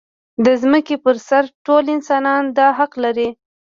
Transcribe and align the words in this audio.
د 0.45 0.47
ځمکې 0.61 0.95
پر 1.03 1.15
سر 1.27 1.43
ټول 1.65 1.83
انسانان 1.95 2.43
دا 2.57 2.67
حق 2.79 2.91
لري. 3.03 3.29